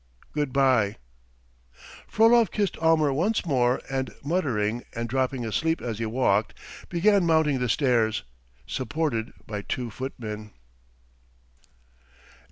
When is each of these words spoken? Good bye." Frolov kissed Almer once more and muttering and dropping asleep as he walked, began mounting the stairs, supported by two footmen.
Good 0.33 0.51
bye." 0.51 0.95
Frolov 2.07 2.49
kissed 2.49 2.75
Almer 2.77 3.13
once 3.13 3.45
more 3.45 3.79
and 3.87 4.09
muttering 4.23 4.83
and 4.95 5.07
dropping 5.07 5.45
asleep 5.45 5.79
as 5.79 5.99
he 5.99 6.07
walked, 6.07 6.55
began 6.89 7.23
mounting 7.23 7.59
the 7.59 7.69
stairs, 7.69 8.23
supported 8.65 9.31
by 9.45 9.61
two 9.61 9.91
footmen. 9.91 10.53